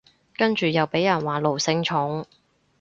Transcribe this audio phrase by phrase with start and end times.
[0.35, 2.25] 跟住又被人話奴性重